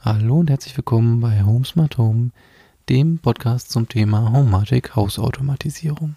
[0.00, 2.30] Hallo und herzlich willkommen bei Home Smart Home,
[2.88, 6.14] dem Podcast zum Thema Homematic Hausautomatisierung.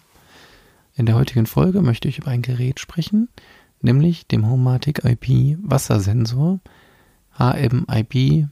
[0.94, 3.28] In der heutigen Folge möchte ich über ein Gerät sprechen,
[3.80, 6.60] nämlich dem Homematic IP Wassersensor
[7.36, 8.48] HMIP-SWD.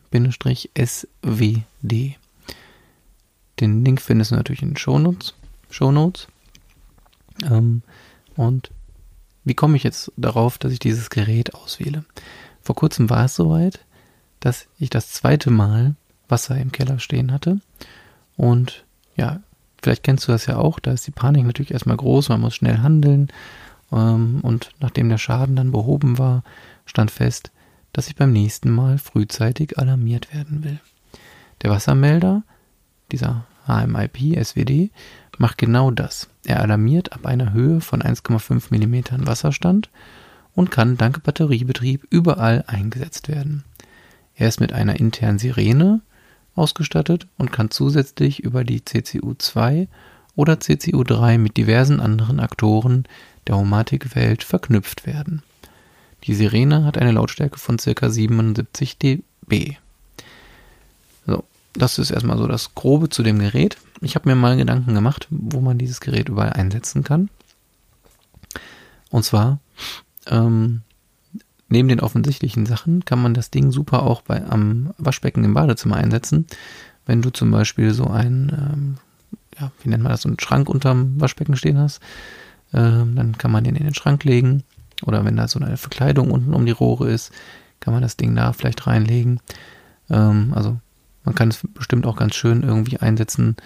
[3.61, 5.35] Den Link findest du natürlich in den Shownotes.
[5.71, 6.27] Shownotes.
[7.49, 7.83] Ähm,
[8.35, 8.73] und
[9.45, 12.05] wie komme ich jetzt darauf, dass ich dieses Gerät auswähle?
[12.63, 13.85] Vor kurzem war es soweit
[14.41, 15.95] dass ich das zweite Mal
[16.29, 17.61] Wasser im Keller stehen hatte.
[18.37, 18.85] Und
[19.17, 19.41] ja,
[19.83, 22.55] vielleicht kennst du das ja auch, da ist die Panik natürlich erstmal groß, man muss
[22.55, 23.29] schnell handeln.
[23.93, 26.43] Ähm, und nachdem der Schaden dann behoben war,
[26.87, 27.51] stand fest,
[27.93, 30.81] dass ich beim nächsten Mal frühzeitig alarmiert werden will.
[31.63, 32.43] Der Wassermelder,
[33.13, 34.91] dieser HMIP SWD,
[35.39, 36.29] macht genau das.
[36.45, 39.91] Er alarmiert ab einer Höhe von 1,5 mm Wasserstand
[40.55, 43.65] und kann dank Batteriebetrieb überall eingesetzt werden.
[44.37, 46.01] Er ist mit einer internen Sirene
[46.55, 49.89] ausgestattet und kann zusätzlich über die CCU2
[50.37, 53.05] oder CCU3 mit diversen anderen Aktoren
[53.47, 55.43] der Homatic-Welt verknüpft werden.
[56.25, 58.11] Die Sirene hat eine Lautstärke von ca.
[58.11, 59.77] 77 dB.
[61.27, 63.79] So, das ist erstmal so das Grobe zu dem Gerät.
[64.01, 67.31] Ich habe mir mal Gedanken gemacht, wo man dieses Gerät überall einsetzen kann.
[69.11, 69.59] Und zwar
[70.27, 70.83] ähm,
[71.71, 75.97] Neben den offensichtlichen Sachen kann man das Ding super auch bei, am Waschbecken im Badezimmer
[75.97, 76.47] einsetzen.
[77.07, 78.95] Wenn du zum Beispiel so einen, ähm,
[79.59, 82.01] ja, wie nennt man das, so einen Schrank unterm Waschbecken stehen hast,
[82.75, 84.65] ähm, dann kann man den in den Schrank legen.
[85.05, 87.31] Oder wenn da so eine Verkleidung unten um die Rohre ist,
[87.79, 89.41] kann man das Ding da vielleicht reinlegen.
[90.11, 90.77] Ähm, also
[91.25, 93.57] man kann es bestimmt auch ganz schön irgendwie einsetzen,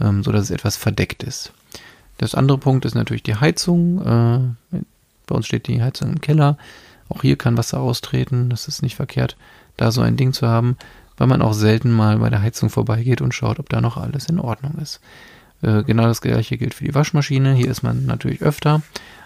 [0.00, 1.52] ähm, so dass es etwas verdeckt ist.
[2.18, 4.02] Das andere Punkt ist natürlich die Heizung.
[4.02, 4.78] Äh,
[5.26, 6.58] bei uns steht die Heizung im Keller.
[7.08, 8.50] Auch hier kann Wasser austreten.
[8.50, 9.36] Das ist nicht verkehrt,
[9.76, 10.76] da so ein Ding zu haben,
[11.16, 14.26] weil man auch selten mal bei der Heizung vorbeigeht und schaut, ob da noch alles
[14.26, 15.00] in Ordnung ist.
[15.62, 17.54] Äh, genau das gleiche gilt für die Waschmaschine.
[17.54, 18.82] Hier ist man natürlich öfter,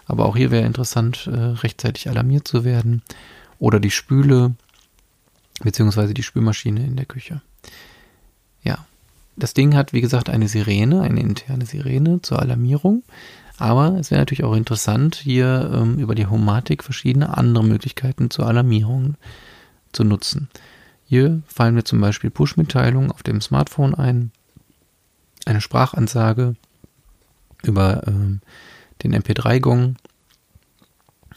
[0.07, 3.03] aber auch hier wäre interessant, äh, rechtzeitig alarmiert zu werden.
[3.59, 4.55] Oder die Spüle,
[5.63, 7.43] beziehungsweise die Spülmaschine in der Küche.
[8.63, 8.87] Ja,
[9.37, 13.03] das Ding hat, wie gesagt, eine Sirene, eine interne Sirene zur Alarmierung.
[13.59, 18.47] Aber es wäre natürlich auch interessant, hier ähm, über die Homatik verschiedene andere Möglichkeiten zur
[18.47, 19.17] Alarmierung
[19.93, 20.49] zu nutzen.
[21.05, 24.33] Hier fallen mir zum Beispiel Push-Mitteilungen auf dem Smartphone ein,
[25.45, 26.57] eine Sprachansage
[27.63, 28.41] über ähm,
[29.03, 29.97] den MP3-Gong,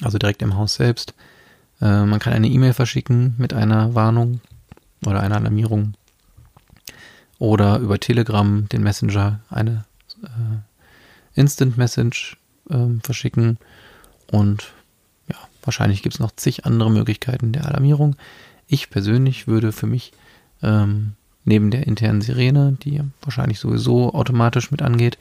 [0.01, 1.13] also direkt im Haus selbst.
[1.81, 4.39] Äh, man kann eine E-Mail verschicken mit einer Warnung
[5.05, 5.93] oder einer Alarmierung
[7.37, 9.85] oder über Telegram, den Messenger, eine
[10.23, 10.27] äh,
[11.35, 12.37] Instant Message
[12.69, 13.57] ähm, verschicken.
[14.31, 14.73] Und
[15.29, 18.15] ja, wahrscheinlich gibt es noch zig andere Möglichkeiten der Alarmierung.
[18.67, 20.13] Ich persönlich würde für mich
[20.63, 21.13] ähm,
[21.43, 25.17] neben der internen Sirene, die wahrscheinlich sowieso automatisch mit angeht,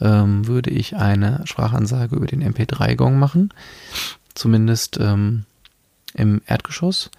[0.00, 3.52] ähm, würde ich eine Sprachansage über den MP3-Gong machen,
[4.34, 5.44] zumindest ähm,
[6.14, 7.10] im Erdgeschoss.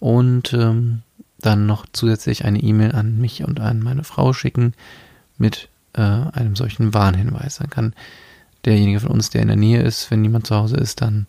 [0.00, 1.02] Und ähm,
[1.38, 4.74] dann noch zusätzlich eine E-Mail an mich und an meine Frau schicken
[5.36, 7.56] mit äh, einem solchen Warnhinweis.
[7.56, 7.94] Dann kann
[8.64, 11.26] derjenige von uns, der in der Nähe ist, wenn niemand zu Hause ist, dann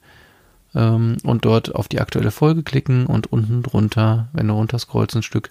[0.75, 5.24] ähm, und dort auf die aktuelle Folge klicken und unten drunter, wenn du runterscrollst ein
[5.24, 5.50] Stück,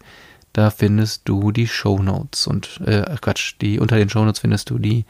[0.53, 4.71] da findest du die Show Notes und äh, Quatsch, die unter den Show Notes findest
[4.71, 5.05] du die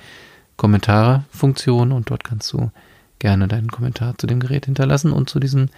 [0.57, 2.71] Kommentare-Funktion und dort kannst du
[3.19, 5.69] gerne deinen Kommentar zu dem Gerät hinterlassen und zu diesem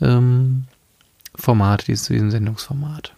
[0.00, 0.64] ähm,
[1.34, 3.14] Format, zu diesem Sendungsformat.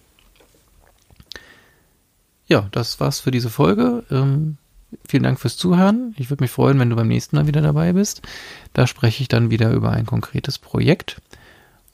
[2.47, 4.05] Ja, das war's für diese Folge.
[4.11, 4.59] Ähm,
[5.06, 6.15] vielen Dank fürs Zuhören.
[6.19, 8.23] Ich würde mich freuen, wenn du beim nächsten Mal wieder dabei bist.
[8.75, 11.21] Da spreche ich dann wieder über ein konkretes Projekt.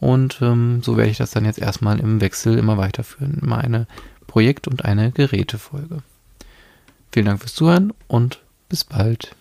[0.00, 3.38] Und ähm, so werde ich das dann jetzt erstmal im Wechsel immer weiterführen.
[3.42, 3.86] Immer eine
[4.26, 5.98] Projekt- und eine Gerätefolge.
[7.12, 9.36] Vielen Dank fürs Zuhören und bis bald.